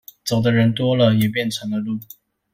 [0.25, 1.99] 走的人多了，也便成了路